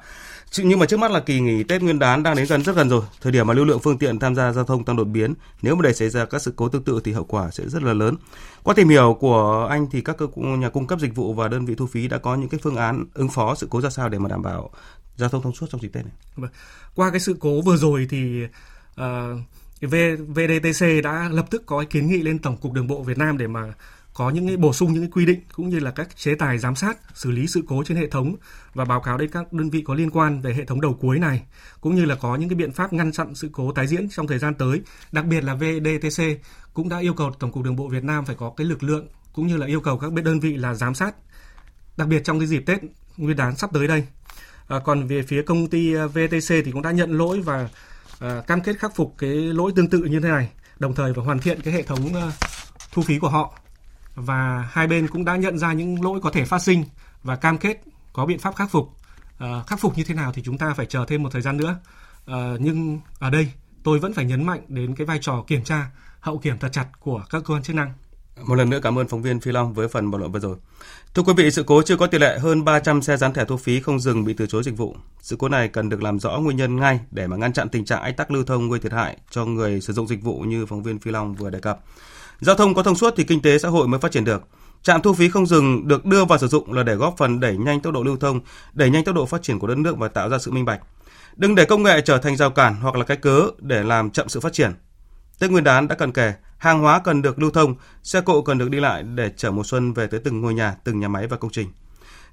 Nhưng 0.58 0.78
mà 0.78 0.86
trước 0.86 0.96
mắt 0.96 1.10
là 1.10 1.20
kỳ 1.20 1.40
nghỉ 1.40 1.62
Tết 1.62 1.82
Nguyên 1.82 1.98
đán 1.98 2.22
đang 2.22 2.36
đến 2.36 2.46
gần 2.48 2.62
rất 2.62 2.76
gần 2.76 2.88
rồi, 2.88 3.02
thời 3.20 3.32
điểm 3.32 3.46
mà 3.46 3.54
lưu 3.54 3.64
lượng 3.64 3.78
phương 3.78 3.98
tiện 3.98 4.18
tham 4.18 4.34
gia 4.34 4.52
giao 4.52 4.64
thông 4.64 4.84
tăng 4.84 4.96
đột 4.96 5.04
biến, 5.04 5.34
nếu 5.62 5.74
mà 5.74 5.82
để 5.82 5.92
xảy 5.92 6.10
ra 6.10 6.24
các 6.24 6.42
sự 6.42 6.52
cố 6.56 6.68
tương 6.68 6.84
tự 6.84 7.00
thì 7.04 7.12
hậu 7.12 7.24
quả 7.24 7.50
sẽ 7.50 7.68
rất 7.68 7.82
là 7.82 7.92
lớn. 7.92 8.16
Qua 8.62 8.74
tìm 8.74 8.88
hiểu 8.88 9.16
của 9.20 9.66
anh 9.70 9.86
thì 9.90 10.00
các 10.00 10.16
cơ 10.16 10.26
nhà 10.36 10.68
cung 10.68 10.86
cấp 10.86 11.00
dịch 11.00 11.14
vụ 11.14 11.34
và 11.34 11.48
đơn 11.48 11.66
vị 11.66 11.74
thu 11.74 11.86
phí 11.86 12.08
đã 12.08 12.18
có 12.18 12.34
những 12.34 12.48
cái 12.48 12.60
phương 12.62 12.76
án 12.76 13.04
ứng 13.14 13.28
phó 13.28 13.54
sự 13.54 13.66
cố 13.70 13.80
ra 13.80 13.90
sao 13.90 14.08
để 14.08 14.18
mà 14.18 14.28
đảm 14.28 14.42
bảo 14.42 14.70
giao 15.16 15.28
thông 15.28 15.42
thông 15.42 15.54
suốt 15.54 15.66
trong 15.70 15.80
dịp 15.80 15.88
Tết 15.88 16.04
này. 16.04 16.50
Qua 16.94 17.10
cái 17.10 17.20
sự 17.20 17.36
cố 17.40 17.60
vừa 17.60 17.76
rồi 17.76 18.06
thì 18.10 18.42
uh, 19.00 19.04
VDTC 19.86 20.86
đã 21.04 21.28
lập 21.32 21.46
tức 21.50 21.62
có 21.66 21.84
kiến 21.90 22.08
nghị 22.08 22.22
lên 22.22 22.38
Tổng 22.38 22.56
cục 22.56 22.72
Đường 22.72 22.86
bộ 22.86 23.02
Việt 23.02 23.18
Nam 23.18 23.38
để 23.38 23.46
mà 23.46 23.72
có 24.14 24.30
những 24.30 24.46
cái 24.46 24.56
bổ 24.56 24.72
sung 24.72 24.92
những 24.92 25.02
cái 25.02 25.10
quy 25.12 25.26
định 25.26 25.40
cũng 25.52 25.68
như 25.68 25.78
là 25.78 25.90
các 25.90 26.16
chế 26.16 26.34
tài 26.34 26.58
giám 26.58 26.74
sát 26.74 26.98
xử 27.14 27.30
lý 27.30 27.46
sự 27.46 27.62
cố 27.68 27.82
trên 27.86 27.96
hệ 27.96 28.08
thống 28.08 28.36
và 28.74 28.84
báo 28.84 29.00
cáo 29.00 29.18
đến 29.18 29.30
các 29.30 29.52
đơn 29.52 29.70
vị 29.70 29.82
có 29.86 29.94
liên 29.94 30.10
quan 30.10 30.40
về 30.40 30.54
hệ 30.54 30.64
thống 30.64 30.80
đầu 30.80 30.94
cuối 31.00 31.18
này 31.18 31.42
cũng 31.80 31.94
như 31.94 32.04
là 32.04 32.14
có 32.14 32.36
những 32.36 32.48
cái 32.48 32.56
biện 32.56 32.72
pháp 32.72 32.92
ngăn 32.92 33.12
chặn 33.12 33.34
sự 33.34 33.48
cố 33.52 33.72
tái 33.72 33.86
diễn 33.86 34.08
trong 34.08 34.26
thời 34.26 34.38
gian 34.38 34.54
tới. 34.54 34.80
Đặc 35.12 35.24
biệt 35.24 35.44
là 35.44 35.54
VDTC 35.54 36.22
cũng 36.74 36.88
đã 36.88 36.98
yêu 36.98 37.14
cầu 37.14 37.30
Tổng 37.38 37.52
cục 37.52 37.62
Đường 37.62 37.76
bộ 37.76 37.88
Việt 37.88 38.04
Nam 38.04 38.24
phải 38.24 38.36
có 38.36 38.52
cái 38.56 38.66
lực 38.66 38.82
lượng 38.82 39.06
cũng 39.32 39.46
như 39.46 39.56
là 39.56 39.66
yêu 39.66 39.80
cầu 39.80 39.98
các 39.98 40.12
bên 40.12 40.24
đơn 40.24 40.40
vị 40.40 40.56
là 40.56 40.74
giám 40.74 40.94
sát. 40.94 41.14
Đặc 41.96 42.08
biệt 42.08 42.24
trong 42.24 42.38
cái 42.38 42.48
dịp 42.48 42.62
Tết 42.66 42.80
Nguyên 43.16 43.36
đán 43.36 43.56
sắp 43.56 43.70
tới 43.72 43.88
đây. 43.88 44.06
À, 44.68 44.78
còn 44.84 45.06
về 45.06 45.22
phía 45.22 45.42
công 45.42 45.66
ty 45.66 45.94
à, 45.94 46.06
VTC 46.06 46.48
thì 46.48 46.72
cũng 46.72 46.82
đã 46.82 46.90
nhận 46.90 47.18
lỗi 47.18 47.40
và 47.40 47.68
Ờ, 48.18 48.42
cam 48.46 48.60
kết 48.60 48.78
khắc 48.78 48.94
phục 48.94 49.14
cái 49.18 49.30
lỗi 49.30 49.72
tương 49.76 49.90
tự 49.90 49.98
như 49.98 50.20
thế 50.20 50.28
này, 50.28 50.48
đồng 50.78 50.94
thời 50.94 51.12
và 51.12 51.22
hoàn 51.22 51.38
thiện 51.38 51.60
cái 51.60 51.74
hệ 51.74 51.82
thống 51.82 52.14
ờ, 52.14 52.32
thu 52.92 53.02
phí 53.02 53.18
của 53.18 53.28
họ 53.28 53.58
và 54.14 54.68
hai 54.70 54.86
bên 54.86 55.08
cũng 55.08 55.24
đã 55.24 55.36
nhận 55.36 55.58
ra 55.58 55.72
những 55.72 56.04
lỗi 56.04 56.20
có 56.22 56.30
thể 56.30 56.44
phát 56.44 56.58
sinh 56.58 56.84
và 57.22 57.36
cam 57.36 57.58
kết 57.58 57.80
có 58.12 58.26
biện 58.26 58.38
pháp 58.38 58.56
khắc 58.56 58.70
phục. 58.70 58.88
Ờ, 59.38 59.64
khắc 59.66 59.80
phục 59.80 59.96
như 59.96 60.04
thế 60.04 60.14
nào 60.14 60.32
thì 60.32 60.42
chúng 60.44 60.58
ta 60.58 60.74
phải 60.74 60.86
chờ 60.86 61.04
thêm 61.08 61.22
một 61.22 61.28
thời 61.32 61.42
gian 61.42 61.56
nữa. 61.56 61.78
Nhưng 62.58 63.00
ở 63.18 63.30
đây 63.30 63.52
tôi 63.82 63.98
vẫn 63.98 64.12
phải 64.12 64.24
nhấn 64.24 64.46
mạnh 64.46 64.60
đến 64.68 64.94
cái 64.94 65.06
vai 65.06 65.18
trò 65.20 65.44
kiểm 65.46 65.64
tra, 65.64 65.90
hậu 66.20 66.38
kiểm 66.38 66.58
thật 66.58 66.68
chặt 66.72 66.86
của 67.00 67.24
các 67.30 67.42
cơ 67.44 67.54
quan 67.54 67.62
chức 67.62 67.76
năng. 67.76 67.92
Một 68.42 68.54
lần 68.54 68.70
nữa 68.70 68.78
cảm 68.82 68.98
ơn 68.98 69.08
phóng 69.08 69.22
viên 69.22 69.40
Phi 69.40 69.52
Long 69.52 69.74
với 69.74 69.88
phần 69.88 70.10
bàn 70.10 70.20
luận 70.20 70.32
vừa 70.32 70.40
rồi. 70.40 70.56
Thưa 71.14 71.22
quý 71.22 71.32
vị, 71.36 71.50
sự 71.50 71.62
cố 71.62 71.82
chưa 71.82 71.96
có 71.96 72.06
tỷ 72.06 72.18
lệ 72.18 72.38
hơn 72.38 72.64
300 72.64 73.02
xe 73.02 73.16
dán 73.16 73.32
thẻ 73.32 73.44
thu 73.44 73.56
phí 73.56 73.80
không 73.80 74.00
dừng 74.00 74.24
bị 74.24 74.34
từ 74.34 74.46
chối 74.46 74.62
dịch 74.62 74.76
vụ. 74.76 74.96
Sự 75.20 75.36
cố 75.36 75.48
này 75.48 75.68
cần 75.68 75.88
được 75.88 76.02
làm 76.02 76.18
rõ 76.18 76.38
nguyên 76.38 76.56
nhân 76.56 76.76
ngay 76.76 77.00
để 77.10 77.26
mà 77.26 77.36
ngăn 77.36 77.52
chặn 77.52 77.68
tình 77.68 77.84
trạng 77.84 78.02
ách 78.02 78.16
tắc 78.16 78.30
lưu 78.30 78.44
thông 78.44 78.70
gây 78.70 78.80
thiệt 78.80 78.92
hại 78.92 79.16
cho 79.30 79.44
người 79.44 79.80
sử 79.80 79.92
dụng 79.92 80.08
dịch 80.08 80.22
vụ 80.22 80.40
như 80.40 80.66
phóng 80.66 80.82
viên 80.82 80.98
Phi 80.98 81.10
Long 81.10 81.34
vừa 81.34 81.50
đề 81.50 81.60
cập. 81.60 81.80
Giao 82.40 82.54
thông 82.54 82.74
có 82.74 82.82
thông 82.82 82.96
suốt 82.96 83.14
thì 83.16 83.24
kinh 83.24 83.42
tế 83.42 83.58
xã 83.58 83.68
hội 83.68 83.88
mới 83.88 84.00
phát 84.00 84.12
triển 84.12 84.24
được. 84.24 84.42
Trạm 84.82 85.02
thu 85.02 85.12
phí 85.12 85.28
không 85.28 85.46
dừng 85.46 85.88
được 85.88 86.06
đưa 86.06 86.24
vào 86.24 86.38
sử 86.38 86.46
dụng 86.46 86.72
là 86.72 86.82
để 86.82 86.94
góp 86.94 87.14
phần 87.18 87.40
đẩy 87.40 87.56
nhanh 87.56 87.80
tốc 87.80 87.92
độ 87.92 88.02
lưu 88.02 88.16
thông, 88.16 88.40
đẩy 88.72 88.90
nhanh 88.90 89.04
tốc 89.04 89.14
độ 89.14 89.26
phát 89.26 89.42
triển 89.42 89.58
của 89.58 89.66
đất 89.66 89.78
nước 89.78 89.98
và 89.98 90.08
tạo 90.08 90.28
ra 90.28 90.38
sự 90.38 90.50
minh 90.50 90.64
bạch. 90.64 90.80
Đừng 91.36 91.54
để 91.54 91.64
công 91.64 91.82
nghệ 91.82 92.00
trở 92.00 92.18
thành 92.18 92.36
rào 92.36 92.50
cản 92.50 92.74
hoặc 92.74 92.96
là 92.96 93.04
cái 93.04 93.16
cớ 93.16 93.42
để 93.58 93.82
làm 93.82 94.10
chậm 94.10 94.28
sự 94.28 94.40
phát 94.40 94.52
triển. 94.52 94.72
Tết 95.38 95.50
Nguyên 95.50 95.64
đán 95.64 95.88
đã 95.88 95.94
cận 95.94 96.12
kề, 96.12 96.32
hàng 96.58 96.80
hóa 96.80 96.98
cần 96.98 97.22
được 97.22 97.38
lưu 97.38 97.50
thông, 97.50 97.74
xe 98.02 98.20
cộ 98.20 98.42
cần 98.42 98.58
được 98.58 98.70
đi 98.70 98.80
lại 98.80 99.02
để 99.02 99.30
chở 99.36 99.50
mùa 99.50 99.64
xuân 99.64 99.92
về 99.92 100.06
tới 100.06 100.20
từng 100.24 100.40
ngôi 100.40 100.54
nhà, 100.54 100.76
từng 100.84 101.00
nhà 101.00 101.08
máy 101.08 101.26
và 101.26 101.36
công 101.36 101.50
trình. 101.50 101.68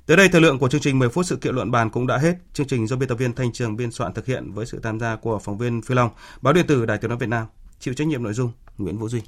Tới 0.06 0.18
đây 0.18 0.30
thời 0.30 0.42
lượng 0.42 0.60
của 0.60 0.70
chương 0.70 0.82
trình 0.82 1.00
10 1.00 1.10
phút 1.10 1.25
sự 1.25 1.36
kiện 1.36 1.56
luận 1.56 1.72
bàn 1.72 1.90
cũng 1.90 2.08
đã 2.08 2.18
hết. 2.18 2.36
Chương 2.54 2.68
trình 2.68 2.88
do 2.88 2.96
biên 2.96 3.10
tập 3.10 3.16
viên 3.16 3.34
Thanh 3.34 3.51
Trường 3.51 3.78
biên 3.78 3.92
soạn 3.92 4.13
thực 4.13 4.25
hiện 4.25 4.51
với 4.51 4.66
sự 4.66 4.80
tham 4.84 5.00
gia 5.00 5.16
của 5.16 5.40
phóng 5.40 5.58
viên 5.58 5.82
Phi 5.82 5.96
Long, 5.96 6.10
báo 6.42 6.54
điện 6.54 6.68
tử 6.68 6.86
Đài 6.86 6.98
Tiếng 6.98 7.10
nói 7.10 7.18
Việt 7.18 7.30
Nam. 7.30 7.46
Chịu 7.80 7.94
trách 7.94 8.08
nhiệm 8.08 8.24
nội 8.24 8.34
dung 8.34 8.51
Nguyễn 8.78 8.98
Vũ 8.98 9.10
Duy. 9.10 9.22